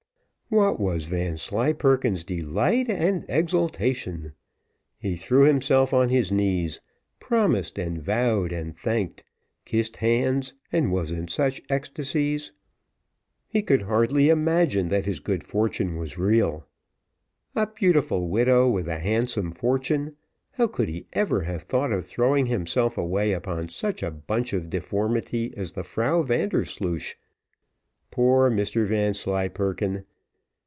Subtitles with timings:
[0.53, 4.33] What was Vanslyperken's delight and exultation!
[4.99, 6.81] He threw himself on his knees,
[7.21, 9.23] promised, and vowed, and thanked,
[9.63, 12.51] kissed hands, and was in such ecstasies!
[13.47, 16.67] He could hardly imagine that his good fortune was real.
[17.55, 20.17] A beautiful widow with a handsome fortune
[20.51, 24.69] how could he ever have thought of throwing himself away upon such a bunch of
[24.69, 27.13] deformity as the Frau Vandersloosh?
[28.11, 30.03] Poor Mr Vanslyperken!